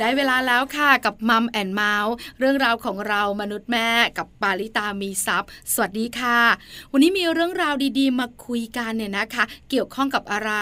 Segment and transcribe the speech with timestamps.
[0.00, 6.40] ได้เวลาแล้วค่ะกับ Mom and Mouth เรื่องราวของเรามนุษย์แม่กับปาลิตามีทรัพย์สวัสดีค่ะ
[6.92, 10.52] วันนี้มีเรื่องราวดีๆ มาคุยกันเนี่ยนะคะ เกี่ยวข้องกับอะไร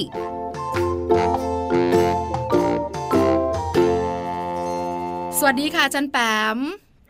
[5.37, 6.17] สวัสดีค่ะจันแป
[6.55, 6.57] ม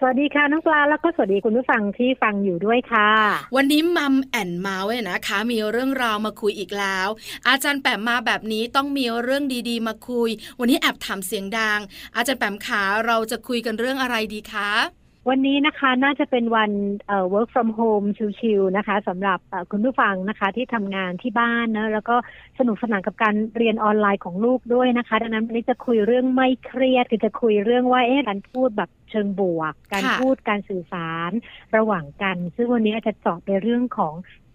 [0.03, 3.09] สวัสดีค่ะน้องปลาแล้วก็สวัสดีคุณผู้ฟังที่ฟังอยู่ด้วยค่ะ
[3.55, 7.07] วันนี้มัมแอนเมาส์นะคะ มีเรื่องราวมาคุยอีกแล้ว
[7.47, 10.29] อาจารย์แปมมาแบบนี้ต้องมีเรื่องดีๆ มาคุย
[10.59, 11.79] วันนี้แอบถามเสียงดัง
[12.15, 16.71] อาจารย์แปมขาเราจะคุยกันเรื่องอะไรดีคะ วันนี้นะคะน่าจะเป็นวัน
[17.07, 18.07] เอ่อ work from home
[18.39, 19.39] ชิลๆนะคะสำหรับ
[19.71, 22.15] คุณผู้ฟังนะคะที่ทำงานที่บ้านนะแล้วก็
[22.59, 31.31] สนุกสนานกับการเรียนออนไลน์ของลูกด้วยนะคะ ดังนั้นวันนี้จะคุยเรื่องไม่เครียดคือจะคุยเรื่องว่าเอ๊ะการพูดแบบเชิงบวก การพูดการสื่อสาร
[31.75, 34.13] ระหว่างกัน ซึ่งวันนี้จะเจาะในเรื่องของ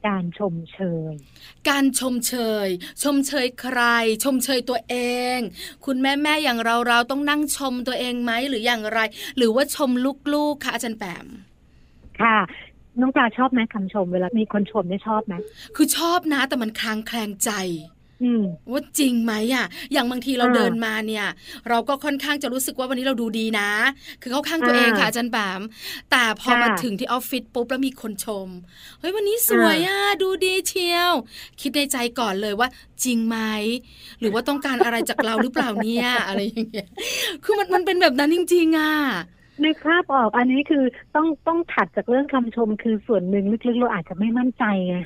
[0.09, 0.79] การชมเช
[1.11, 1.13] ย
[1.69, 2.35] การชมเช
[2.67, 2.69] ย
[3.03, 3.81] ชมเชยใคร
[4.25, 4.97] ชมเชยตัวเอ
[5.37, 5.39] ง
[5.85, 8.99] คุณแม่แม่อย่างเราเราต้องนั่งชมตัวเองไหมหรืออย่างไร
[9.37, 9.91] หรือว่าชม
[10.35, 11.27] ลูกๆค่ะอาจารย์แปม
[12.21, 12.39] ค่ะ
[13.01, 15.35] น้องปลาชอบไหมคำชมเวลามีคนชมได้ชอบไหม
[15.77, 17.51] คือชอบนะแต่มันคลางแคลงใจ
[18.73, 21.27] ว่าจริงไหมอะ อย่างบางทีเราเดินมาเนี่ย
[21.69, 23.71] เราก็ค่อนข้างจะรู้สึกว่าวันนี้เราดูดีนะ
[24.23, 25.63] คือเขาข้างตัวเองค่ะอาจารย์แบม
[26.11, 28.49] แต่พอมาถึงที่ออฟฟิศปุ๊บแล้วมีคนชม
[29.01, 31.13] เฮ้ยวันนี้สวยอะดูดีเชียว
[31.61, 32.69] คิดในใจก่อนเลยว่า
[33.05, 33.39] จริงไหม
[34.21, 36.89] หรือว่าต้องการอะไรจากเราหรือเปล่าเนี่ย อะไรอย่างเงี้ย
[37.45, 38.93] คือมันมันเป็นแบบนั้นจริงๆอะ
[39.36, 40.85] ในคราบออกอันนี้คือ
[41.17, 44.97] ต้องต้องถัดจากเรื่องคำชมคือส่วนหนึ่งลึกๆเราอาจจะไม่มั่นใจไง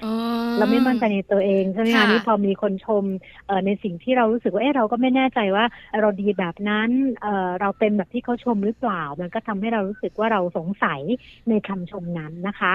[0.59, 3.05] เราไม่มั่นใจในตัวเองใช่ไหมคะนี่พอมีคนชม
[3.47, 5.65] เอในสิ่งที่เรารู้สึกว่าเออเราก็ไม่แน่ใจว่า
[6.00, 6.91] เราดีแบบนั้น
[7.22, 11.00] เออเราเป็นแบบที่เขาชมหรือเปล่า มันก็ทำให้เรารู้สึกว่าเราสงสัย
[11.49, 12.72] ในคำชมนั้นนะคะ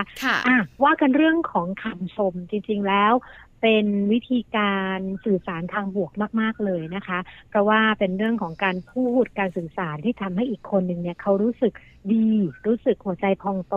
[0.56, 3.14] ะว่ากันเรื่องของคำชมจริง ๆแล้ว
[3.62, 6.12] เป็นวิธีการสื่อสารทางบวก
[6.42, 11.74] มาก ๆเลยนะคะ เพราะว่าเป็นเรื่องของการพูดการสื่อสารที่ทำให้อีกคนหนึ่งเนี่ยเขารู้สึก
[12.14, 12.28] ดี
[12.68, 13.76] รู้สึกหัวใจพองโต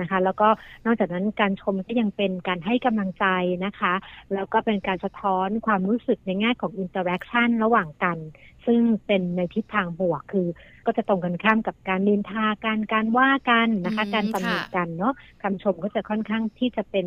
[0.00, 0.48] นะคะ แล้วก็
[0.86, 3.26] นอกจากนั้นการชมก็ยังเป็นการให้กำลังใจ
[3.64, 3.94] นะคะ
[4.34, 8.18] แล้วก็เป็นการสะท้อนความรู้สึกในแง่ของ interaction ระหว่างกัน
[8.66, 10.46] ซึ่งเป็นในทิศทางบวกคือ
[10.86, 17.06] ก็จะตรงกันข้ามกับการนินทาการการว่ากันนะคะ การตำหนิกันเนาะคำชมก็จะค่อนข้างที่จะเป็น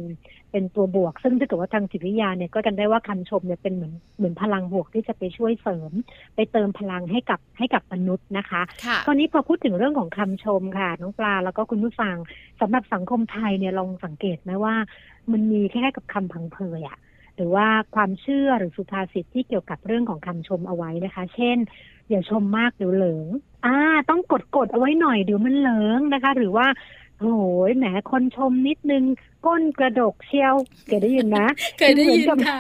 [0.52, 5.92] เป็นตัวบวก ซึ่งถ้าเกิดว่าทางจิตวิทยาเนี่ยก็กล่าวได้ว่าคำชมเนี่ยเป็นเหมือนเหมือนพลังบวกที่จะไปช่วยเสริม
[6.36, 8.62] ไปเติมพลังให้กับให้กับมนุษย์นะคะ
[9.08, 12.16] ตอนนี้พอพูดถึงเรื่องของคำชมค่ะน้องปลาแล้วก็คุณผู้ฟัง
[12.62, 14.76] สำหรับสังคมไทยเนี่ยลองสังเกตไหมว่า
[15.32, 16.98] มันมีแค่กับคำพังเพยอะ
[17.36, 21.58] หรือว่าความเชื่อหรือสุภาษิตที่เกี่ยวกับเรื่องของคำชมเอาไว้นะคะ เช่น
[22.10, 23.28] อย่าชมมากเดี๋ยวเหลิง
[23.66, 23.76] อ่า
[24.10, 26.68] ต้องกดกดเอาไว้หน่อยเดี๋ยวมันเหลิงนะคะ หรือว่า
[27.24, 27.38] โอ้
[27.70, 29.04] ยแหมคนชมนิดนึง
[29.46, 30.56] ก้นกระดกเชียว
[30.88, 31.48] เคยได้ยินนะ
[31.78, 32.60] เคยได้ยินค่ะ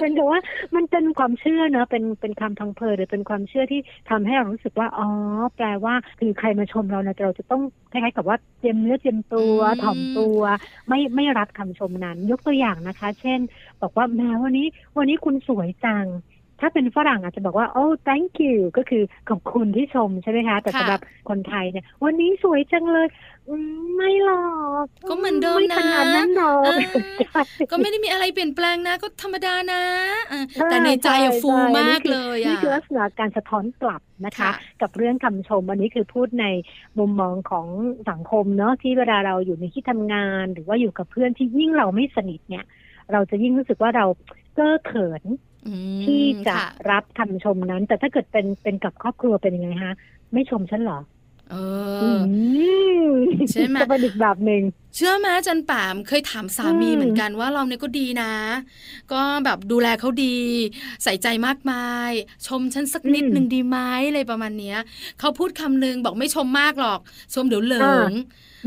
[0.00, 0.40] เป็นแต่ว่า
[0.74, 3.80] มันเป็นความเชื่อเนอะเป็นเป็นคำพังเพยหรือเป็นความเชื่อที่
[4.10, 5.08] ทำให้เรารู้สึกว่าอ๋อ
[5.56, 10.40] แปลว่า คือใครมาชมเราเนี่ยเราจะต้องคล้ายๆกับว่าเตรียมเนื้อเตรียมตัวอืมถ่อมตัว
[10.88, 13.40] ไม่ไม่รับคำชมนั้น ยกตัวอย่างนะคะ เช่น
[13.82, 14.66] บอกว่าแหมวันนี้
[14.96, 16.06] วันนี้คุณสวยจัง
[16.60, 23.08] ถ้าเป็นฝรั่งอาจจะบอกว่าโอ้ thank you ก็คือขอบคุณที่ชมใช่ไหมคะ แต่ค่ะสำหรับคนไทยเนี่ย วันนี้สวยจังเลย
[23.48, 24.46] อืมไม่หรอ
[24.84, 29.82] ก ก็เหมือนเดิมนะไม่ขนาดนั้นหรอกอ่าใช่ก็ไม่ได้มีอะไรเปลี่ยนแปลงนะ ก็ธรรมดานะ
[30.32, 34.52] อะใช่แต่ในใจอะช่ฟูช่มากนี่คือเลยนี่อะคือลักษณะการสะท้อนกลับนะคะค่ะ
[34.82, 36.46] กับเรื่องคำชมอันนี้คือพูดใน
[36.98, 37.66] มุมมองของ
[38.10, 42.64] สังคมเนาะที่เวลาเราอยู่ในที่ทำงาน หรือว่าอยู่กับเพื่อนที่ยิ่งเราไม่สนิทเนี่ย
[43.12, 44.06] เราจะยิ่งรู้สึกว่าเรา
[44.54, 45.55] เก้อเขินอืม
[46.02, 46.14] ที่
[46.44, 46.60] จะค่
[46.90, 49.92] รับคำชมนั้น แต่ถ้าเกิดเป็นเป็นกับครอบครัวเป็นยังไงฮะ
[50.34, 50.94] ไม่ชมฉันเหรอ
[51.48, 51.52] เอ
[52.00, 52.22] อือม
[53.52, 54.62] ใช่ไหมจะเป็นอีกแบบหนึ่ง
[54.96, 58.32] เชื่อไหมอาจันป่ามเคยถามสามีอืมเหมือนกันว่าเราเนี่ยก็ดีนะ
[59.12, 60.36] ก็แบบดูแลเขาดี
[61.04, 62.10] ใส่ใจมากมาย
[62.46, 63.78] ชมฉันสักนิดหนึ่งดีไหม
[64.08, 64.78] อะไรประมาณเนี้ย
[65.20, 67.00] เขาพูดคำนึงบอกไม่ชมมากหรอก
[67.34, 68.12] ชมเดี๋ยวเหลิง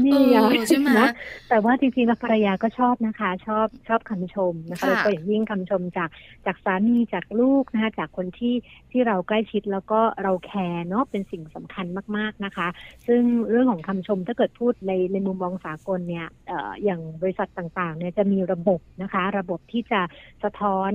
[0.05, 1.09] นี่เอไงอใช่ไหมนะ
[1.49, 6.09] แต่ว่าจริงๆแล้วภรรยาก็ชอบนะคะ ชอบชอบคำชมนะคะค่ะโดยเฉพาะอย่างยิ่งคำชมจาก
[6.45, 8.55] จากสามีจากลูกนะคะจากคนที่
[8.91, 11.85] ที่เราใกล้ชิดแล้วก็เราแคร์เนาะเป็นสิ่งสำคัญ
[12.17, 12.67] มากๆนะคะ
[13.07, 20.01] ซึ่งเรื่องของคำชมถ้าเกิดพูดในในมุมมองสากลเนี่ยเอ่ออย่างบริษัทต่างๆเนี่ยจะมีระบบนะคะ ระบบที่จะ
[20.43, 20.91] สะท้อน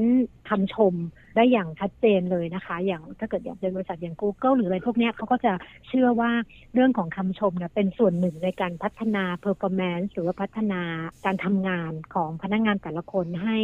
[0.49, 0.95] คำชม
[1.37, 5.53] ได้อย่างชัดเจนเลยนะคะ อย่างถ้าเกิดอย่างเป็นบริษัทอย่าง Google หรืออะไรพวกเนี้ยเขาก็จะ
[5.89, 6.31] เชื่อว่า
[6.75, 10.83] เรื่องของคำชมเนี่ยเป็นส่วนหนึ่งในการพัฒนา performance หรือว่าพัฒนา
[11.25, 13.59] การทำงานของพนักงานแต่ละคนให้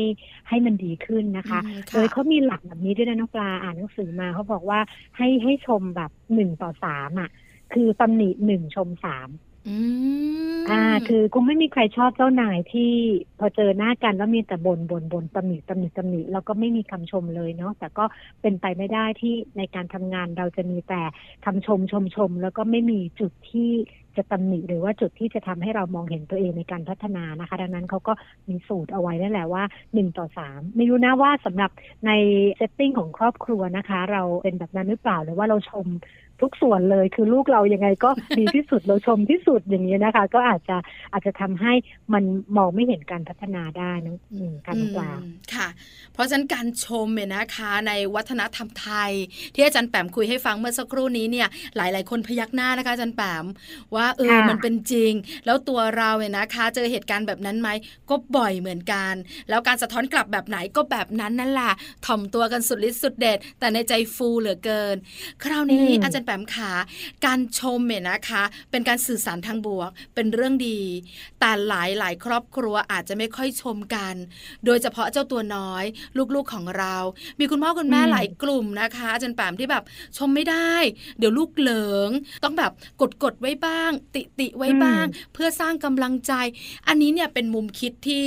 [0.48, 4.80] ให้มันดีขึ้นนะคะอืมโดยเขามีหลักแบบนี้ด้วยนะน้องปลาอ่านหนังสือมาเขาบอกว่า
[5.16, 7.30] ให้ให้ชมแบบหนึ่งต่อสามอะ
[7.74, 9.28] คือตำหนิหนึ่งชมสาม
[9.66, 9.76] อื
[10.46, 12.90] มอ่า คือคงไม่มีใครชอบเจ้านายที่
[13.38, 18.04] พอเจอหน้ากันแล้วมีแต่บน่นบ่นบ่นตำหนิตำหนิตำหนิแล้วก็ไม่มีคำชมเลยเนาะแต่ก็
[18.40, 21.02] เป็นไปไม่ได้ที่ในการทำงานเราจะมีแต่
[21.44, 23.70] คำชมชมชม แล้วก็ไม่มีจุดที่
[24.16, 28.12] จะตำหนิหรือว่าจุดที่จะทำให้เรามองเห็นตัวเองในการพัฒนานะคะ ดังนั้นเขาก็
[28.48, 29.64] มีสูตรเอาไว้นั่นแหละว่า
[29.94, 31.70] หนึ่งต่อสามไม่รู้นะว่าสำหรับ
[32.06, 32.10] ใน
[32.56, 35.86] เซตติ้งของครอบครัวนะคะ เราเป็นแบบนั้นหรือเปล่าหรือว่าเราชม
[36.42, 40.76] ทุกส่วนเลย คือลูกเรายังไงก็ดีที่สุดเราชมที่สุดอย่างนี้นะคะ ก็อาจจะ
[41.12, 41.72] อาจจะทำให้
[42.12, 42.24] มัน
[42.56, 45.68] มองไม่เห็นการพัฒนาได้นะอืมการน้องปลาอืมค่ะ
[46.12, 49.12] เพราะฉะนั้นการชมเนี่ยนะคะ ในวัฒนธรรมไทย
[49.54, 53.44] ที่อาจารย์แปมคุยให้ฟังเมื่อสักครู่นี้เนี่ย หลาย ๆ คนพยักหน้านะคะอาจารย์แปม
[53.94, 55.12] ว่าเออค่ะมันเป็นจริง
[55.46, 57.68] แล้วตัวเราเนี่ยนะคะ เจอเหตุการณ์แบบนั้นไหม
[58.10, 59.14] ก็บ่อยเหมือนกัน
[59.48, 61.72] แล้วการสะท้อนกลับแบบไหนก็แบบนั้นนั่นแหละ
[62.06, 64.96] ถ่อมตัวกันสุดฤทธิ์สุดเด็ดแต่ในใจฟูเหลือเกิน
[65.44, 66.70] คราวนี้อืมอาจารย์แปมขา
[67.26, 70.80] การชมเนี่ยนะคะ เป็นการสื่อสารทางบวก เป็นเรื่องดี
[71.40, 74.14] แต่หลายหลายๆครอบครัวอาจจะไม่ค่อยชมกัน
[74.64, 75.84] โดยเฉพาะเจ้าตัวน้อย
[76.34, 76.96] ลูกๆของเรา
[77.38, 79.84] มีคุณพ่อคุณแม่อืมหลายกลุ่มนะคะอาจารย์แปมที่แบบ
[80.18, 80.72] ชมไม่ได้
[81.18, 82.10] เดี๋ยวลูกเหลิง
[82.44, 85.04] ต้องแบบกดกดๆไว้บ้าง ติติๆไว้บ้าง
[85.34, 86.32] เพื่อสร้างกำลังใจ
[86.88, 88.26] อันนี้เนี่ยเป็นมุมคิดที่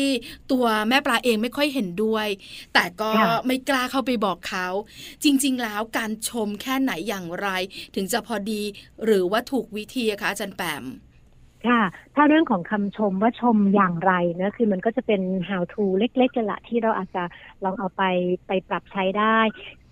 [0.51, 2.27] ตัวแม่ปลาเองไม่ค่อยเห็นด้วย
[2.73, 4.67] แต่ก็ค่ะไม่กล้าเข้าไปบอกเขา
[5.23, 7.47] จริง ๆ แล้วการชมแค่ไหนอย่างไร
[7.95, 8.61] ถึงจะพอดี
[9.05, 10.83] หรือว่าถูกวิธีอะคะอาจารย์แปม
[11.67, 11.81] ค่ะ
[12.15, 17.23] ถ้าเรื่องของคำชมว่าชมอย่างไรนะคือมันก็จะเป็น how to เล็กๆกันละที่เราอาจจะ
[17.63, 18.03] ลองเอาไป
[18.47, 19.39] ไปปรับใช้ได้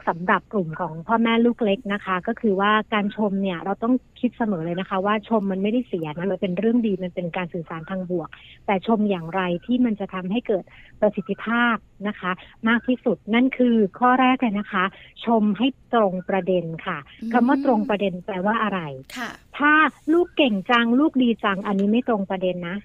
[0.07, 8.29] สำหรับกลุ่มของพ่อแม่ลูกเล็กนะคะ ก็คือว่าการชมเนี่ยเราต้องคิดเสมอเลยนะคะ ว่าชมมันไม่ได้เสียนะมันเป็นเรื่องดีมันเป็นการสื่อสารทางบวก
[8.65, 10.63] แต่ชมอย่างไรที่มันจะทำให้เกิด
[11.01, 11.75] ประสิทธิภาพ
[12.07, 12.31] นะคะ
[12.67, 14.83] มากที่สุดนั่นคือข้อแรกเลยนะคะ
[15.25, 18.79] ชมให้ตรงประเด็นค่ะอืมคำว่าตรงประเด็นแปลว่าอะไร
[19.17, 19.73] ค่ะถ้า
[20.13, 22.77] ลูกเก่งจังลูกดีจังอันนี้ไม่ตรงประเด็นนะ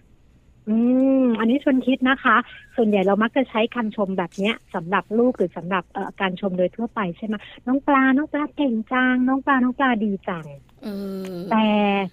[0.68, 0.76] อื
[1.22, 2.36] ม อันนี้ชวนคิดนะคะ
[2.76, 7.34] ส่วนใหญ่เรามักจะใช้คำชมแบบเนี้ยสำหรับลูกหรือสำหรับเอ่อการชมโดยทั่วไปใช่ไหม
[7.66, 10.46] น้องปลา น้องปลาเก่งจัง น้องปลา น้องปลาดีจัง
[10.82, 10.88] เอ
[11.30, 11.66] อแต่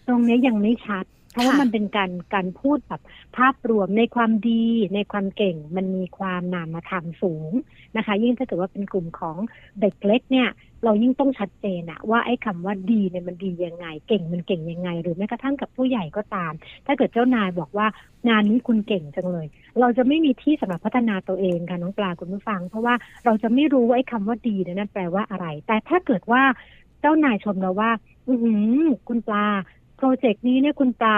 [0.08, 3.02] ตรงเนี้ยยังไม่ชัด เพราะว่าค่ะมันเป็นการการพูดแบบ
[3.38, 7.52] ภาพรวมในความดีในความเก่งมันมีความนามธรรมสูง
[7.98, 9.38] นะคะ ยิ่งถ้าเกิดว่าเป็นกลุ่มของ
[9.82, 10.50] เด็กเล็กเนี่ย
[10.84, 16.54] เรายิ่งต้องชัดเจนอะว่าไอ้คำว่าดีเนี่ยมันดียังไง เก่งมันเก่งยังไง หรือแม้กระทั่งกับผู้ใหญ่ก็ตาม
[16.86, 17.88] ถ้าเกิดเจ้านายบอกว่า
[18.30, 19.48] งานนี้คุณเก่งจังเลย
[19.80, 26.44] เราจะไม่มีที่สำหรับพัฒนาตัวเองค่ะน้องปลาคุณผู้ฟัง เพราะว่าเราจะไม่รู้ว่าไอ้คำว่าดีเนี่ยนั่นแปลว่าอะไร แต่ถ้าเกิดว่า
[27.02, 27.92] เจ้านายชมเราว่า
[28.28, 29.46] อือหือ คุณปลา
[29.98, 31.18] โปรเจกต์นี้เนี่ยคุณปลา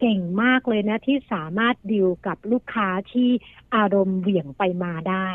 [0.00, 3.28] เก่งมากเลยนะ ที่สามารถดิวกับลูกค้าที่
[3.76, 5.28] อารมณ์เหวี่ยงไปมาได้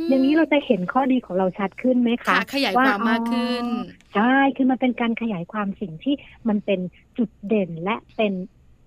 [0.00, 3.82] มอย่างนี้เราจะเห็นข้อดีของเราชัดขึ้นไหมค่ะคะขยายความมากขึ้นอ๋อ
[4.14, 6.14] ใช่คือมันเป็นการขยายความสิ่งที่
[6.48, 6.80] มันเป็น
[7.18, 8.32] จุดเด่นและเป็น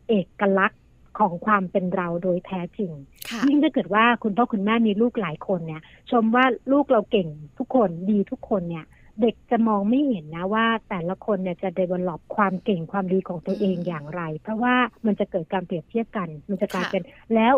[0.08, 0.82] เอเอกลักษณ์
[1.20, 2.92] ของความเป็นเราโดยแท้จริง
[3.30, 7.28] ค่ะยิ่งถ้าเกิดว่าคุณพ่อคุณแม่มีลูกหลายคนเนี่ย ชมว่าลูกเราเก่ง
[7.58, 8.86] ทุกคนดีทุกคนเนี่ย
[9.22, 17.04] เด็กจะมองไม่เห็นนะว่าแต่ละคนเนี่ยจะ develop ความเก่งความดีของตัวเองอืมอย่างไร เพราะว่ามันจะเกิดการเปรียบเทียบกัน มันจะกลายค่ะเป็น
[17.36, 17.54] แล้ว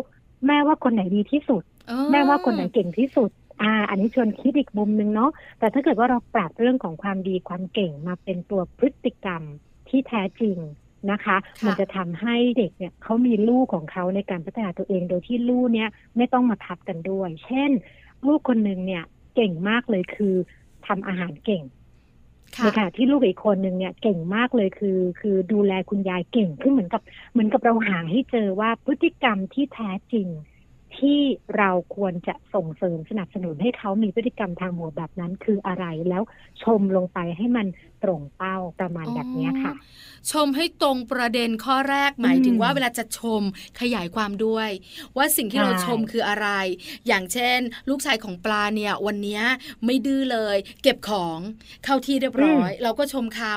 [0.48, 3.32] แม่ว่าคนไหนดีที่สุดเออแม่ว่าคนไหนเก่งที่สุด
[3.62, 9.42] อ่าอันนี้ชวนคิดอีกมุมหนึ่งเนาะแต่ถ้าเกิดว่าเราปรับเรื่องของความดีความเก่งมาเป็นตัวพฤติกรรม
[9.90, 10.58] ที่แท้จริง
[11.12, 17.72] นะคะค่ะมันจะทำให้เด็กเนี่ยเขามีลูกของเขาในการพัฒนาตัวเองโดยที่ลูกเนี่ยไม่ต้องมาทับกันด้วย เช่น
[18.28, 19.04] ลูกคนหนึ่งเนี่ย
[19.36, 20.36] เก่งมากเลยคือ
[20.88, 21.64] ทำอาหารเก่ง
[22.56, 27.02] ค่ะในขณะที่ลูกอีกคนหนึ่งเนี่ยเก่งมากเลยคือ คือดูแลคุณยายเก่งขึ้นเหมือนกับ
[27.32, 30.28] เหมือนกับเราหาให้เจอว่าพฤติกรรมที่แท้จริง
[31.00, 31.20] ที่
[31.58, 36.24] เราควรจะส่งเสริมสนับสนุนให้เขามีพฤติกรรมทางหมวดแบบนั้นคืออะไรแล้ว
[36.64, 37.68] ชมลงไปให้มัน
[38.04, 39.74] ตรงเป้าประมาณแบบเนี้ยค่ะ
[40.32, 43.42] ชมให้ตรงประเด็นข้อแรกหมายถึงอืมว่าเวลาจะชม
[43.80, 44.70] ขยายความด้วย
[45.18, 46.48] ว่าสิ่งที่ใช่เราชมคืออะไร
[47.08, 47.60] อย่างเช่น
[47.90, 49.44] ลูกชายของปลาเนี่ยวันเนี้ย
[49.86, 51.40] ไม่ดื้อเลย เก็บของ
[51.86, 53.56] เข้าที่เรียบร้อย เราก็ชมเขา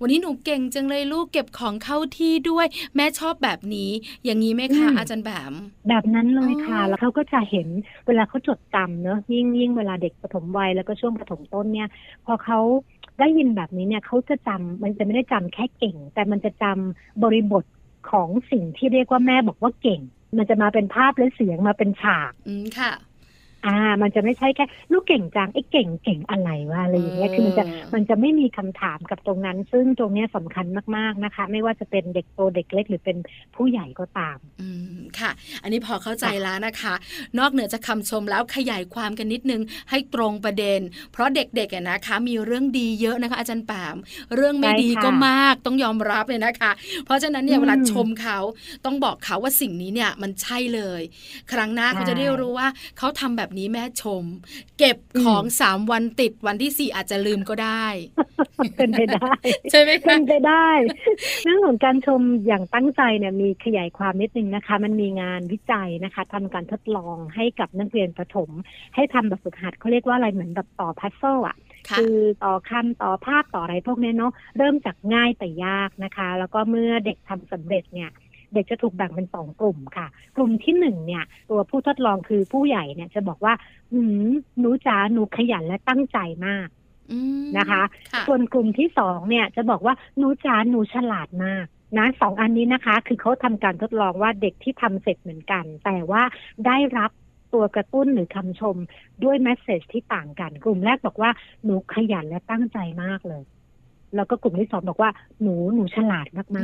[0.00, 2.66] วันนี้หนูเก่งจังเลยลูกเก็บของเข้าที่ด้วย
[2.96, 3.90] แม่ชอบแบบนี้
[4.24, 5.54] อย่างนี้ไหมคะอืมอาจารย์แบม
[5.88, 7.68] แบบนั้นเลยค่ะอ๋อแล้วเขาก็จะเห็น
[8.06, 11.88] เวลาเขาจดจำเนอะยิ่งยิ่งเวลาเด็กปฐมวัยแล้วก็ช่วงปฐมต้นเนี่ย
[12.26, 12.60] พอเขา
[13.20, 17.64] ได้ยินแบบนี้เนี่ยเขาจะจำมันจะไม่ได้จำแค่เก่ง แต่มันจะจำบริบท
[18.10, 20.00] ของสิ่งที่เรียกว่าแม่บอกว่าเก่ง
[20.36, 22.92] มันจะมาเป็นภาพและเสียงมาเป็นฉาก อืมค่ะ
[23.66, 33.16] อ่า มันจะไม่ใช่แค่ลูกเก่งจังไอ้เก่งเก่งอะไรวะอะไรอย่างเงี้ยเออคือมันจะมันจะไม่มีคำถามกับตรงนั้น ซึ่งตรงเนี้ยสำคัญมากๆนะคะ ไม่ว่าจะเป็นเด็กโตเด็กเล็กหรือเป็น
[33.56, 35.30] ผู้ใหญ่ก็ตาม อืมค่ะ
[35.62, 36.94] อันนี้พอเข้าใจแล้วนะคะ
[37.38, 40.80] นอกเหนือจากคำชมแล้วขยายความกันนิดนึงให้ตรงประเด็น
[41.12, 43.96] เพราะเด็กๆอะนะคะ มีเรื่องดีเยอะนะคะ อาจารย์แปม
[44.36, 46.70] เรื่องไม่ใช่ดีค่ะก็มากต้องยอมรับเลยนะคะ
[47.04, 48.38] เพราะฉะนั้นเนี่ยอืมเวลาชมเขา
[48.84, 51.02] ต้องบอกเขาว่าสิ่งนี้เนี่ยมันใช่เลย
[51.52, 52.68] ครั้งหน้าใช่เขาจะได้รู้ว่า
[52.98, 54.24] เขาทำแบบนี้แม่ชม
[54.78, 57.86] เก็บของสามวันติดวันที่สี่อาจจะลืมก็ได้
[58.76, 59.32] เป็นไปได้
[59.70, 60.68] ใช่ไหมเป็คะนไปได้
[61.44, 68.50] เรื่องของการชมอย่างตั้งใจเนี่ยมีขยายความนิดนึงนะคะ มันมีงานวิจัยนะคะทำการทดลองให้กับนักเรียนประถม
[68.94, 71.56] ให้ทำแบบฝึกหัดเขาเรียกว่าอะไรเหมือนแบบต่อพัซเซิลอะ
[71.88, 78.10] ค่ะคือต่อคำต่อภาพต่ออะไรพวกนี้เนาะเริ่มจากง่ายแต่ยากนะคะ แล้วก็เมื่อเด็กทำสำเร็จเนี่ย
[78.54, 83.54] เด็กจะถูกแบ่งเป็นสองกลุ่มค่ะ กลุ่มที่หนึ่งเนี่ย ตัวผู้ทดลองคือผู้ใหญ่เนี่ยจะบอกว่า
[83.92, 86.68] หืมหนูจ๋าหนูขยันและตั้งใจมาก
[87.12, 91.66] อืมนะคะค่ะส่วนกลุ่มที่สองเนี่ยจะบอกว่าหนูจ๋าหนูฉลาดมาก
[91.98, 96.22] นะสองอันนี้นะคะ คือเขาทำการทดลองว่าเด็กที่ทำเสร็จเหมือนกัน แต่ว่า
[96.66, 97.10] ได้รับ
[97.54, 98.76] ตัวกระตุ้นหรือคำชม
[99.24, 101.30] ด้วยแมสเซจที่ต่างกัน กลุ่มแรกบอกว่า
[101.64, 103.42] หนูขยันและตั้งใจมากเลย
[104.14, 105.10] แล้วก็กลุ่มที่สองบอกว่า
[105.42, 106.58] หนูหนูฉลาดอืมากม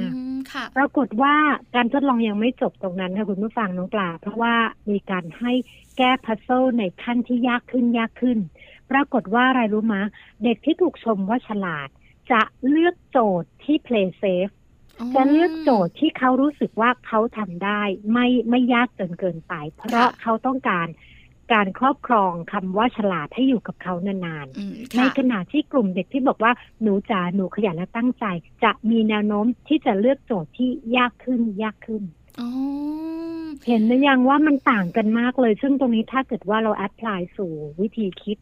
[0.52, 1.34] ค่ะๆปรากฏว่า
[1.75, 4.54] การทดลองยังไม่จบตรงนั้นค่ะคุณผู้ฟังน้องปลา เพราะว่า
[4.90, 5.52] มีการให้
[5.99, 8.38] แก้พัซเซิลในขั้นที่ยากขึ้นยากขึ้น
[8.90, 10.02] ปรากฏว่าอะไรรู้มะ
[10.44, 11.88] เด็กที่ถูกชมว่าฉลาด
[12.32, 14.54] จะเลือกโจทย์ที่ play safe
[15.14, 17.82] จะเลือกโจทย์ที่เขารู้สึกว่าเขาทำได้
[18.12, 20.87] ไม่ไม่ยากจนเกินไป เพราะเขาต้องการ
[21.52, 28.25] การครอบครองคำว่าฉลาดให้อยู่กับเขานานอืมๆในค่ะขณะที่กลุ่มเด็กที่บอกว่าหนูจ๋าหนูขยันและตั้งใจ
[28.64, 32.02] จะมีแนวโน้มที่จะเลือกโจทย์ที่ยากขึ้นยากขึ้น
[32.40, 32.49] อ๋อ
[33.66, 38.38] เห็นหรือยังว่ามันต่างกันมากเลย ซึ่งตรงนี้ถ้าเกิดว่าเราแอพพลายสู่วิธีคิด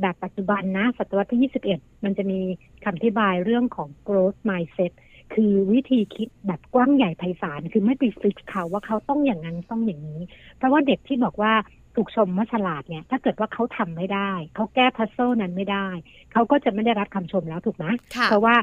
[0.00, 2.38] แบบปัจจุบันนะศตวรรษที่ 21 มันจะมี
[2.84, 4.92] คำอธิบายเรื่องของ growth mindset
[5.34, 10.20] คือวิธีคิดแบบกว้างใหญ่ไพศาล คือไม่ไปฟิกเขาว่าเขาต้องอย่างนั้นต้องอย่างนี้
[10.56, 11.52] เพราะว่าเด็กที่บอกว่า
[11.96, 15.88] ถูกชมว่าฉลาดเนี่ย ถ้าเกิดว่าเขาทำไม่ได้ เขาแก้พัซเซิลนั้นไม่ได้
[16.32, 17.86] เขาก็จะไม่ได้รับคำชมแล้วถูกไหม
[18.16, 18.56] ค่ะเพราะว่า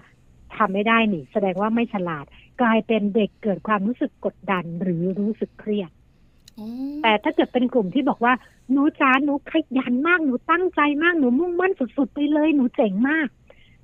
[0.57, 2.25] ทำไม่ได้นี่ แสดงว่าไม่ฉลาด
[2.61, 5.91] กลายเป็นเด็กเกิดความรู้สึกกดดันหรือรู้สึกเครียด
[6.59, 6.67] อ๋อ
[7.03, 8.33] แต่ถ้าเกิดเป็นกลุ่มที่บอกว่า
[8.71, 13.27] หนูจ้าหนูขยันมากหนูตั้งใจมากหนูมุ่งมั่นสุดๆไปเลยหนูเจ๋งมาก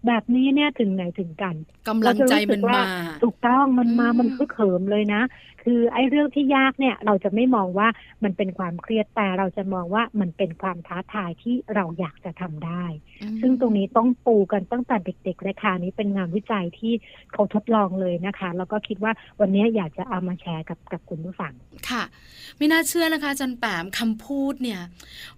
[0.06, 1.56] แบบนี้เนี่ยถึงไหนถึงกัน
[1.88, 2.82] กำลังใจมันมา
[3.24, 5.22] ถูกต้องมันมาอืมมันฮึกเหิมเลยนะ
[5.70, 7.88] คือไอ้เรื่องที่ยากเนี่ย เราจะไม่มองว่า
[8.24, 12.86] มันเป็นความเครียดแต่เราจะมองว่ามันเป็นความท้าทายที่เราอยากจะทำได้
[13.22, 16.94] อืมซึ่งตรงนี้ต้องปูกันตั้งแต่เด็กๆเลยค่ะนี้เป็นงานวิจัยที่
[17.34, 21.54] เขาทดลองเลยนะคะ แล้วก็คิดว่าวันนี้อยากจะเอามาแชร์กับกับคุณผู้ฟัง
[21.90, 22.04] ค่ะ
[22.58, 24.82] ไม่น่าเชื่อนะคะอาจันแปมคำพูดเนี่ย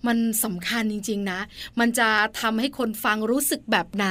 [0.08, 1.40] มันสำคัญจริง ๆ นะ
[1.80, 2.10] มันจะ
[2.42, 4.08] ทำให้คนฟังรู้สึกแบบไหน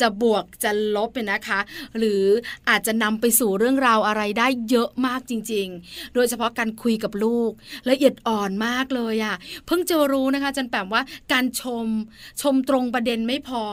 [0.00, 1.60] จะบวกจะลบเป็นนะคะ
[1.98, 2.24] หรือ
[2.68, 7.50] อาจจะนำไปสู่เรื่องราวอะไรได้เยอะมากจริง ๆ โดยเฉพาะการคุยกับลูก
[7.90, 11.86] ละเอียดอ่อนมากเลยอะ่ะเพิ่งจะรู้นะคะจันแปมว่าการชม
[12.42, 13.64] ชมตรงประเด็นไม่พอ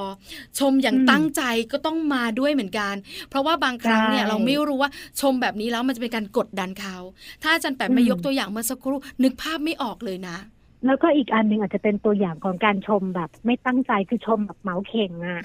[0.59, 2.95] ชมอย่างตั้งใจก็ต้องมาด้วยเหมือนกัน
[3.29, 6.97] เพราะว่าบางครั้งเนี่ยเราไม่รู้ว่าชมแบบนี้แล้วมันจะเป็นการกดดันเขา
[7.43, 10.37] ถ้าจันแปมไม่ยกตัวอย่างเมื่อสักครู่นึกภาพไม่ออกเลยนะ
[10.85, 15.43] แล้วก็อีกอันหนึ่งอาจจะเป็นตัวอย่างของการชมแบบ ไม่ตั้งใจคือชมแบบเมาเข่งอะ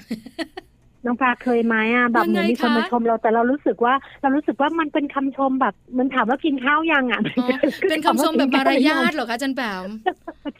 [1.05, 7.21] น้องปลาเคยไหมอะแบบเหมือนมีคนมาชมเราแต่เรารู้สึกว่าเรารู้สึกว่ามันเป็นคำชมแบบเหมันถามว่ากินข้าวยังอะ
[7.89, 9.89] เป็นคำชมแบบมารยาทเหรอคะจันแปม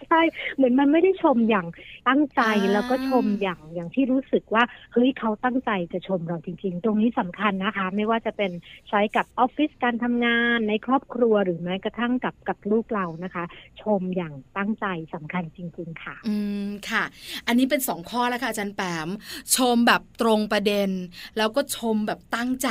[0.05, 0.21] ใช่
[0.55, 1.67] เหมือนมันไม่ได้ชมอย่าง
[2.07, 2.41] ตั้งใจ
[2.73, 8.51] แล้วก็ชมอย่างอย่างที่รู้สึกว่าเฮ้ยเขาตั้งใจจะชมเราจริง ๆ ตรงนี้สำคัญนะคะ ไม่ว่าจะเป็น
[8.89, 13.43] ใช้กับออฟฟิศการทำงานในครอบครัวหรือแม้กระทั่งกับกับลูกเรานะคะ
[13.81, 16.35] ชมอย่างตั้งใจสำคัญจริง ๆ ค่ะ อื
[16.65, 17.03] มค่ะ
[17.47, 19.09] อันนี้เป็นสองข้อแล้วค่ะอาจารย์แปม
[19.55, 20.89] ชมแบบตรงงประเด็น
[21.37, 22.69] แล้วก็ชมแบบตั้งใจ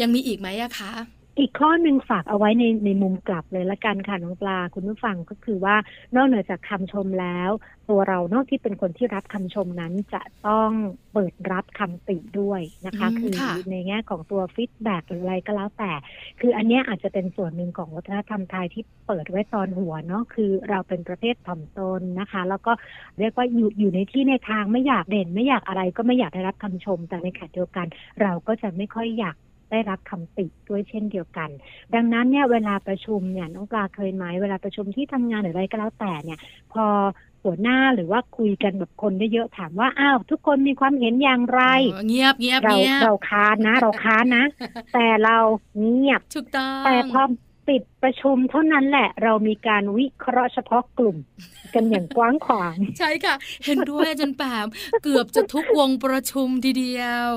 [0.00, 5.76] ยังมีอีกไหมอะคะ อีกข้อหนึ่งฝากเอาไว้ในในมุมกลับเลยละกันค่ะน้องปลาคุณผู้ฟังก็คือว่า
[6.14, 7.50] นอกเหนือจากคำชมแล้ว
[7.90, 10.70] ตัวเรานอกที่เป็นคนที่รับคำชมนั้นจะต้อง
[11.12, 15.92] เปิดรับคำติด้วยนะคะอืมคือค่ะในแง่ของตัว feedback หรืออะไรก็แล้วแต่
[16.40, 22.72] คืออันเนี้ยอาจจะเป็นส่วนหนึ่งของวัฒนธรรมไทยที่เปิดไว้ตอนหัวเนาะคือเราเป็นประเภทถ่อมตนนะคะ แล้วก็
[23.18, 27.86] เรียกว่าอยู่อยู่ในที่ในทางไม่อยากเด่น ไม่อยากอะไรก็ไม่อยากได้รับคำชม แต่ในขณะเดียวกัน
[28.22, 29.36] เราก็จะไม่ค่อยอยาก
[29.70, 31.50] ได้รับคำติด้วยเช่นเดียวกัน
[31.94, 36.38] ดังนั้นเนี่ยเวลาประชุมเนี่ยน้องปลาเคยไหมเวลาประชุมที่ทำงานหรืออะไรก็แล้วแต่เนี่ย
[36.72, 36.84] พอ
[37.44, 41.62] หัวหน้าหรือว่าคุยกันแบบคนเยอะๆถามว่าอ้าวทุกคนมีความเห็นอย่างไร
[41.94, 44.44] อ๋อเงียบเงียบเราเงียบเราค้านนะ เราค้านนะ
[44.94, 45.36] แต่เรา
[45.78, 47.22] เงียบถูกต้องแต่พอ
[47.68, 51.18] ปิดประชุมเท่านั้นแหละเรามีการวิเคราะห์เฉพาะกลุ่ม
[51.74, 53.34] กันอย่างกว้างขวาง ใช่ค่ะ
[53.66, 54.66] เห็นด้วยอาจารย์แปม
[55.02, 57.32] เกือบจะทุกวงประชุมทีเดียว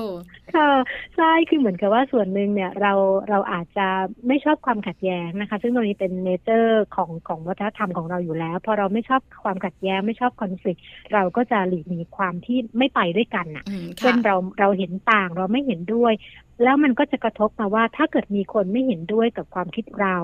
[0.54, 0.70] ค่ะ
[1.16, 2.92] ใช่คือเหมือนกับว่าส่วนหนึ่งเนี่ยเรา
[3.30, 3.86] เราอาจจะ
[4.26, 10.80] ไม่ชอบความขัดแย้งนะคะ ซึ่งตรงนี้เป็นเนเจอร์ของของวัฒนธรรมของเราอยู่แล้ว พอเราไม่ชอบความขัดแย้งไม่ชอบคอนฟ lict
[11.12, 16.14] เราก็จะหลีกหนีความที่ไม่ไปด้วยกันน่ะอืมเช่ค่ะนเราเราเห็นต่างเราไม่เห็นด้วย
[16.62, 20.16] แล้วมันก็จะกระทบมาว่าถ้าเกิดมีคนไม่เห็นด้วยกับความคิดเรา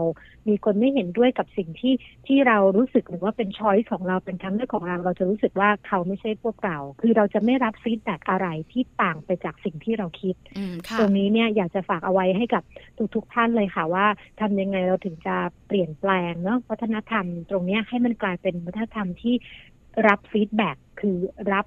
[0.48, 1.94] มีคนไม่เห็นด้วยกับสิ่งที่
[2.26, 12.62] ที่เรารู้สึกหรือว่าเป็นช้อยส์ของเราเป็นทางเลือกของเราเราจะรู้สึกว่าเขาไม่ใช่พวกเรา คือเราจะไม่รับฟีดแบ็กอะไรที่ต่างไปจากสิ่งที่เราคิดอืมค่ะตรงนี้เนี่ยอยากจะฝากเอาไว้ให้กับ
[13.14, 14.06] ทุกๆท่านเลยค่ะว่า
[14.40, 15.36] ทำยังไงเราถึงจะ
[15.66, 19.34] เปลี่ยนแปลงเนาะวัฒนธรรมตรงเนี้ยให้มันกลายเป็นวัฒนธรรมที่
[20.06, 21.18] รับฟีดแบ็กคือ
[21.52, 21.66] รับ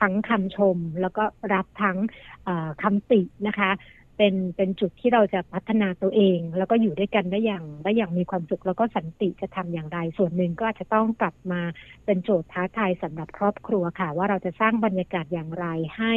[0.00, 1.96] ทั้งคำชมแล้วก็รับทั้ง
[2.44, 3.70] เอ่อคำตินะคะ
[4.16, 11.60] เป็นเป็นจุดที่เราจะพัฒนาตัวเอง แล้วก็อยู่ด้วยกันได้อย่างได้อย่างมีความสุขแล้วก็สันติจะทำอย่างไร ส่วนหนึ่งก็อาจจะต้องกลับมา
[12.04, 16.14] เป็นโจทย์ท้าทายสำหรับครอบครัวค่ะ ว่าเราจะสร้างบรรยากาศอย่างไรให้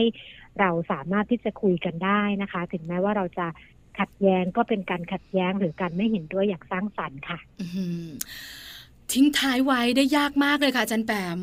[0.59, 3.47] เราสามารถที่จะคุยกันได้นะคะ ถึงแม้ว่าเราจะ
[3.99, 7.39] ขัดแย้งก็เป็นการขัดแย้งหรือการไม่เห็นด้วยอย่างสร้างสรรค์ค่ะ
[9.13, 11.39] ทิ้งท้ายไว้ได้ยากมากเลยค่ะอาจันแปม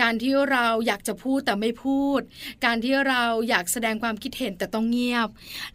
[0.00, 2.20] การที่เราอยากจะพูดแต่ไม่พูด
[2.64, 5.28] การที่เราอยากแสดงความคิดเห็นแต่ต้องเงียบ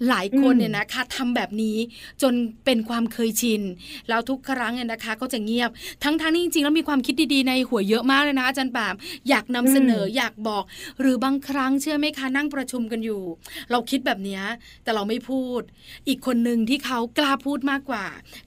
[0.10, 1.78] หลายคนอืมเนี่ยนะคะทำแบบนี้
[2.22, 2.34] จน
[2.66, 3.62] เป็นความเคยชิน
[4.10, 5.70] แล้วทุกครั้งเนี่ยนะคะ ก็จะเงียบ
[6.04, 8.96] ทั้งๆที่จริงๆแล้วมีความคิดดีๆในหัวเยอะมากเลยนะอาจารย์แปม
[9.30, 10.64] อยากนำเสนออยากบอก
[11.00, 13.22] หรือบางครั้งเชื่อไหมคะนั่งประชุมกันอยู่
[13.72, 14.44] เราคิดแบบเนี้ย
[14.84, 15.62] แต่เราไม่พูด
[16.08, 18.06] อีกคนหนึ่งที่เขากล้าพูดมากกว่า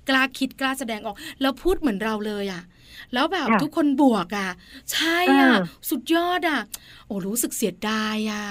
[0.09, 2.63] กล้าคิดกล้าแสดงออก แล้วพูดเหมือนเราเลยอะ
[3.13, 4.51] แล้วแบบค่ะทุกคนบวกอะ
[4.93, 5.57] ใช่อะอ่า
[5.91, 6.61] สุดยอดอะ
[7.07, 8.45] โอ้รู้สึกเสียดายอะ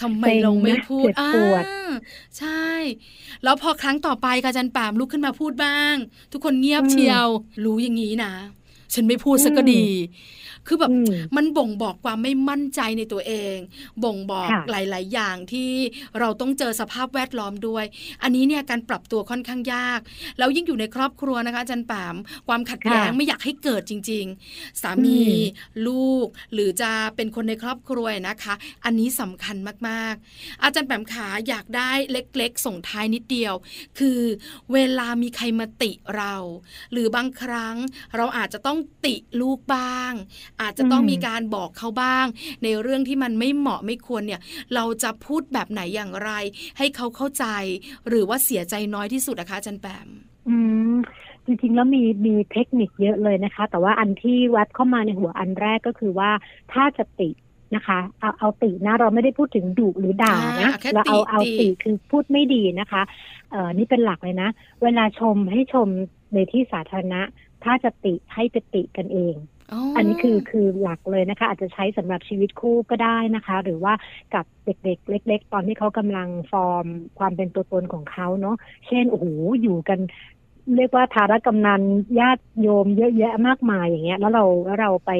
[0.00, 1.92] ทำไมเซ็งเราไม่นะพูดเจ็บปวดอ่า
[2.38, 2.66] ใช่
[3.44, 5.94] แล้วพอครั้งต่อไปกาจันปามลุกขึ้นมาพูดบ้าง
[6.32, 7.26] ทุกคนเงียบเชียว
[7.64, 8.32] รู้อย่างนี้นะ
[8.94, 9.84] ฉันไม่พูดสักก็ดี
[10.66, 13.56] คือแบบอืมมันบ่งบอกความไม่มั่นใจในตัวเอง
[14.04, 15.72] บ่งบอกค่ะหลาย ๆ อย่างที่
[16.18, 17.84] เราต้องเจอสภาพแวดล้อมด้วย
[18.22, 20.00] อันนี้เนี่ยการปรับตัวค่อนข้างยาก
[20.38, 22.16] แล้วยิ่งอยู่ในครอบครัวนะคะอาจันปาม
[22.48, 24.24] ความขัดแย้งค่ะไม่อยากให้เกิดจริง
[24.54, 29.56] ๆ สามีอืมลูก หรือจะเป็นคนในครอบครัวนะคะ อันนี้สำคัญ
[29.88, 33.54] มาก ๆ อาจารย์แปมขาอยากได้เล็ก ๆ ส่งท้ายนิดเดียว
[33.98, 34.20] คือ
[34.72, 36.34] เวลามีใครมาติเรา
[36.92, 37.76] หรือบางครั้ง
[38.16, 40.12] เราอาจจะต้องติลูกบ้าง
[40.60, 42.26] อาจจะต้องอืมมีการบอกเขาบ้าง
[42.64, 44.40] ในเรื่องที่มันไม่เหมาะไม่ควรเนี่ย
[44.74, 46.30] เราจะพูดแบบไหนอย่างไร
[46.78, 47.44] ให้เขาเข้าใจ
[48.08, 50.08] หรือว่าเสียใจน้อยที่สุดนะคะอาจารย์แปม
[50.48, 50.56] อื
[50.94, 50.96] ม
[51.44, 56.30] จริงๆแล้วมีมีเทคนิคเยอะเลยนะคะ แต่ว่าอันที่วัดเข้ามาในหัวอันแรกก็คือว่า
[56.72, 57.30] ถ้าจะติ
[57.74, 63.02] นะคะเอาเอาตินะเราไม่ได้พูดถึงดุหรือด่านะอ่าแค่เราเอาติเอาติติคือพูดไม่ดีนะคะ
[63.50, 64.48] เอ่อนี่เป็นหลักเลยนะ
[64.82, 65.88] เวลาชมให้ชม
[66.34, 67.20] ในที่สาธารณะ
[67.64, 69.36] ถ้าจะติให้ไปติกันเอง
[69.96, 73.92] อันนี้คือคือหลักเลยนะคะ อาจจะใช้สำหรับชีวิตคู่ก็ได้นะคะ หรือว่า
[74.34, 76.86] กับเด็ก ๆ เล็ก ๆ ตอนที่เขากำลังฟอร์ม
[77.18, 79.26] ความเป็นตัวตนของเขาเนาะเช่นโอ้โห
[79.62, 79.98] อยู่กัน
[80.76, 81.82] เรียกว่าทารกำนัน
[82.20, 85.12] ญาติโยมเยอะแยะมากมายอย่างเงี้ย แล้วเราแล้วเราไป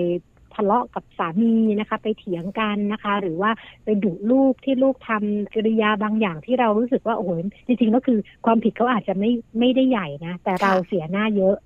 [0.55, 3.51] ทะเลาะกับสามีนะคะ ไปเถียงกันนะคะ หรือว่า
[3.85, 7.31] ไปดุลูกที่ลูกทำกิริยาบางอย่างที่เรารู้สึกว่าโอ้โห
[7.67, 11.57] จริงๆแล้วคือความผิดเขาอาจจะไม่ไม่ได้ใหญ่นะแต่เราเสียหน้าเยอะ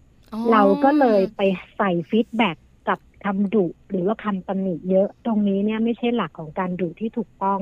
[0.53, 1.41] เราก็เลยไป
[1.77, 2.57] ใส่ feedback
[2.89, 7.61] กับคำดุหรือว่าคำตำหนิเยอะ ตรงนี้เนี่ยไม่ใช่หลักของการดุที่ถูกต้อง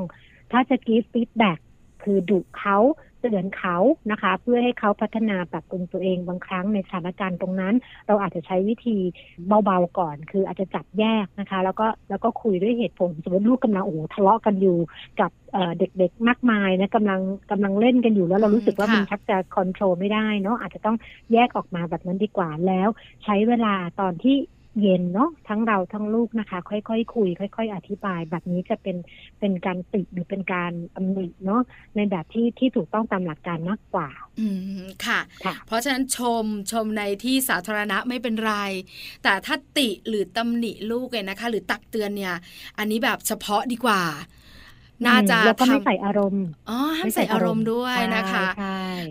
[0.52, 1.58] ถ้าจะ give feedback
[2.02, 2.78] คือดุเขา
[3.20, 3.76] เตือนเขา
[4.10, 7.74] นะคะ เพื่อให้เขาพัฒนาปรับปรุงตัวเองบางครั้งในสถานการณ์ตรงนั้น
[8.06, 8.96] เราอาจจะใช้วิธี
[9.64, 14.78] เบาๆก่อน คืออาจจะจับแยกนะคะ แล้วก็แล้วก็คุยด้วยเหตุผลสมมติลูกกำลังโอ้โหทะเลาะกันอยู่
[15.20, 15.30] กับ
[15.78, 20.96] เด็กๆมากมายนะกำลังกำลังเล่นกันอยู่แล้วเรารู้สึกว่ามันชักจะ control ไม่ได้เนาะอาจจะต้อง
[21.32, 22.88] แยกออกมาแบบนั้นดีกว่าแล้ว
[23.24, 24.36] ใช้เวลาตอนที่
[24.80, 28.96] เย็นเนาะทั้งเราทั้งลูกนะคะ ค่อยๆคคุย ค่อย ๆ อธิบาย แบบนี้จะเป็น
[29.40, 31.62] เป็นการติหรือเป็นการตำหนิเนาะ
[31.96, 34.08] ในแบบที่ที่ถูกต้องตามหลักการมากกว่า
[34.40, 34.48] อื
[34.80, 38.54] มค่ะค่ะเพราะฉะนั้นชมชมในที่สาธารณะไม่เป็นไร
[39.22, 42.34] แต่ถ้าติหรือตำหนิลูกเนี่ยนะคะ หรือตักเตือนเนี่ย
[42.78, 44.02] อันนี้แบบเฉพาะดีกว่า
[45.06, 48.46] น่าจะแล้วก็ไม่ใส่อารมณ์อ๋อห้ามใส่อารมณ์ด้วยนะคะ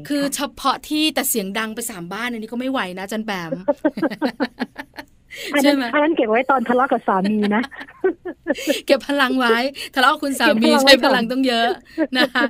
[0.08, 3.52] คือเฉพาะที่แต่เสียงดังไปสามบ้านอันนี้ก็ไม่ไหวนะจันแปม
[5.54, 7.64] อันนั้นอันนั้นเก็บไว้ตอนทะเลาะกับสามีนะ
[8.88, 9.58] เก็บพลังไว้
[9.96, 11.68] ทะเลาะคุณสามีใช้พลังต้องเยอะ
[12.18, 12.44] นะคะ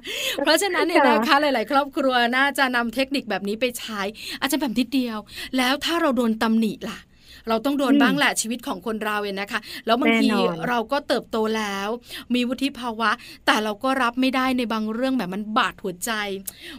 [0.43, 4.01] เพราะฉะนั้นเนี่ยนะคะหลาย ๆ ครอบครัวน่าจะนำเทคนิคแบบนี้ไปใช้
[4.39, 5.17] อาจจะแบบนิดเดียว
[5.57, 6.99] แล้วถ้าเราโดนตำหนิล่ะ
[7.47, 10.29] เราต้องโดนบ้างแหละชีวิตของคนเราเองนะคะ แล้วบางที
[10.67, 11.87] เราก็เติบโตแล้ว
[12.33, 13.11] มีวุฒิภาวะ
[13.45, 16.11] แต่เราก็รับไม่ได้ในบางเรื่องแบบมันบาดหัวใจ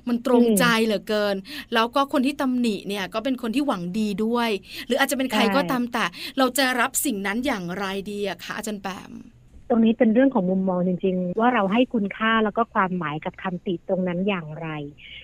[0.09, 1.37] มันตรงใจเหลือเกิน
[1.75, 4.51] แล้วก็คนที่ตำหนิเนี่ยก็เป็นคนที่หวังดีด้วย
[4.87, 6.05] หรืออาจจะเป็นใครก็ตามแต่
[6.38, 9.12] เราจะรับสิ่งนั้นอย่างไรดีอะคะอาจารย์แปม
[9.68, 14.68] ตรงนี้เป็นเรื่องของมุมมองจริง ๆ ว่าเราให้คุณค่าแล้วก็ความหมายกับคำติตรงนั้นอย่างไร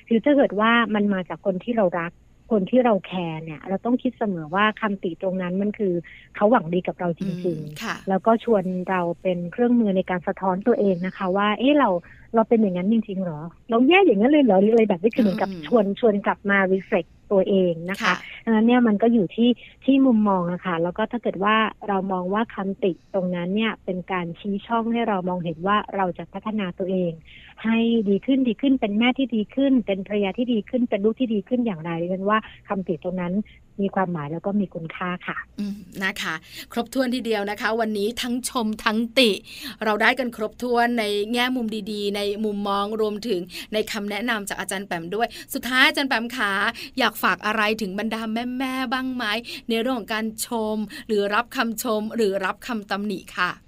[0.09, 2.13] คือถ้าเกิดว่ามันมาจากคนที่เรารัก
[2.51, 5.93] คนที่เราแคร์เนี่ย เราต้องคิดเสมอว่าคำติตรงนั้นมันคือ
[6.37, 11.91] เขาหวังดีกับเราจริงๆ แล้วก็ชวนเราเป็นเครื่องมือในการสะท้อนตัวเองนะคะ ว่า เอ๊ะเรา
[12.35, 19.51] เราเป็นอย่างนั้นจริงๆหรอ เราแย่อย่างนั้นเลยเหรอหรืออะไรแบบนี้คือเหมือนกับชวนชวนกลับมา reflect ตัวเองนะคะดังนั้นเนี่ยมันก็อยู่ที่
[19.85, 21.57] ที่มุมมองอะคะ่ะแล้วก็ถ้าเกิดว่า
[21.89, 27.13] เรามองว่าคำติตรงนั้นเนี่ยเป็นการชี้ช่องให้เรามองเห็นว่าเราจะพัฒนาตัวเอง
[27.65, 33.35] ให้ดีขึ้นดีขึ้นเป็นแม่ที่ดีขึ้น เป็นภรรยาที่ดีขึ้นเป็นลูกที่ดีขึ้นอย่างไรเรียนว่าคำติตรงนั้น
[33.83, 35.37] มีความหมายแล้วก็มีคุณค่าค่ะ
[36.05, 36.35] นะคะ
[36.73, 39.31] ครบถ้วนทีเดียวนะคะ วันนี้ทั้งชมทั้งติ
[39.85, 43.41] เราได้กันครบถ้วนในแง่มุมดีๆ ในมุมมองรวมถึง
[43.73, 46.53] ในคำแนะนำจากอาจารย์แปมด้วย สุดท้ายอาจารย์แปมขา
[46.99, 48.23] อยากฝากอะไรถึงบรรดา
[48.59, 49.25] แม่ๆบ้างไหม
[49.69, 50.77] ในเรื่องของการชม
[51.07, 53.66] หรือรับคำชมหรือรับคำตำหนิค่ะ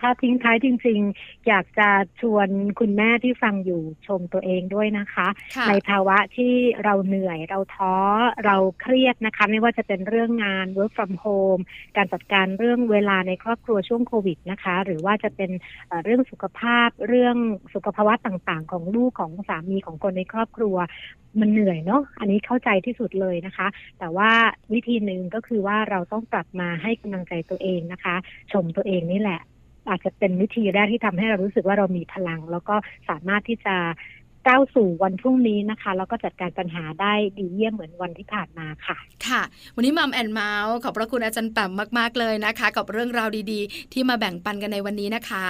[0.00, 1.88] ถ้าทิ้งท้ายจริง ๆ อยากจะ
[2.20, 2.48] ชวน
[2.80, 5.28] คุณแม่ที่ฟังอยู่ชมตัวเองด้วยนะคะ
[5.68, 7.94] ในภาวะที่เราเหนื่อยเราท้อ
[8.44, 11.62] เราเครียดนะคะ ไม่ว่าจะเป็นเรื่องงาน work from home
[11.96, 15.50] การจัดการเรื่องเวลาในครอบครัวช่วงโควิดนะคะ หรือว่าจะเป็น
[16.04, 17.36] เรื่องสุขภาพเรื่อง
[17.74, 20.76] สุขภาวะต่างๆ ของลูกของสามีของคนในครอบครัว
[21.40, 23.66] มันเหนื่อยเนาะ อันนี้เข้าใจที่สุดเลยนะคะ
[23.98, 24.30] แต่ว่า
[24.72, 28.16] วิธีหนึ่งก็คือว่าเราต้องกลับมาให้กำลังใจตัวเองนะคะ
[28.52, 29.40] ชมตัวเองนี่แหละ
[29.88, 32.76] อาจจะเป็นวิธีแรกที่ทำให้เรารู้สึกว่าเรามีพลัง แล้วก็
[33.08, 33.76] สามารถที่จะ
[34.46, 39.42] ก้าวสู่วันพรุ่งนี้นะคะ แล้วก็จัดการปัญหาได้ดีเยี่ยมเหมือนวันที่ผ่านมาค่ะ ค่ะ
[39.76, 45.46] วันนี้มัมแอนเมาส์ขอบพระคุณอาจารย์แปมมากๆเลยนะคะ กับเรื่องราวดีๆ ที่มาแบ่งปันกันในวันนี้นะคะ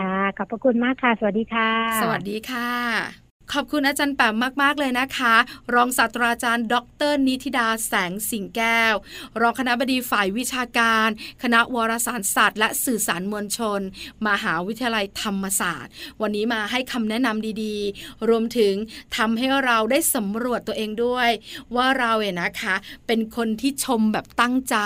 [0.00, 1.70] ค่ะ ขอบพระคุณมากค่ะ สวัสดีค่ะ
[2.00, 3.21] สวัสดีค่ะ
[3.56, 5.34] ขอบคุณอาจารย์แปมมากๆเลยนะคะ
[5.74, 6.74] รองศาสตราจารย์ ด
[7.10, 8.94] ร นิติดาแสงสิงแก้ว
[9.40, 11.08] รองคณะบดีฝ่ายวิชาการ
[11.42, 13.80] คณะวารสารศาสตร์ และสื่อสารมวลชน
[14.28, 18.74] มหาวิทยาลัยธรรมศาสตร์ วันนี้มาให้คำแนะนำดีๆ รวมถึง
[19.16, 21.28] ทำให้เราได้สำรวจตัวเองด้วย
[21.76, 22.74] ว่าเราเนี่ยนะคะ
[23.06, 24.76] เป็นคนที่ชมแบบตั้งใจ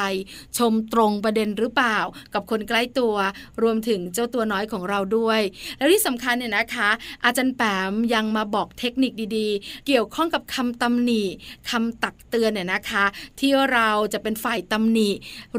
[0.59, 1.99] ชมตรงประเด็นหรือเปล่า
[2.35, 3.15] กับคนใกล้ตัว
[3.63, 5.41] รวมถึงเจ้าตัวน้อยของเราด้วย
[5.77, 6.91] แล้วที่สำคัญเนี่ยนะคะ
[7.25, 11.23] อาจารย์แปมยังมาบอกอกเทคนิคดีๆ เกี่ยวข้องกับคำตำหนิ
[11.71, 13.05] คำตักเตือนเนี่ยนะคะ
[13.41, 15.11] ที่เราจะเป็นฝ่ายตำหนิ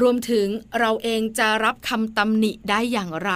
[0.02, 0.46] รวมถึง
[0.78, 3.32] เราเองจะรับคำตำหนิได้อย่างไร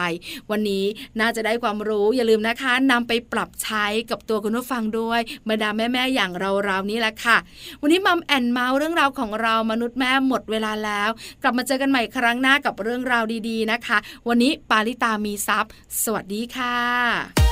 [0.51, 0.85] วันนี้
[1.21, 7.37] น่าจะได้ความรู้อย่าลืมนะคะนำไปปรับใช้กับตัวคุณผู้ฟังด้วยบรรดาแม่ๆอย่างเราๆนี้แหละค่ะ
[7.83, 11.11] วันนี้ Mom and Mouth เรื่องราวของเรามนุษย์แม่หมดเวลาแล้ว
[11.43, 13.99] กลับมาเจอกันใหม่ครั้งหน้ากับเรื่องราวดีๆนะคะ
[14.29, 15.73] วันนี้ปาริตามีทรัพย์
[16.03, 17.52] สวัสดีค่ะ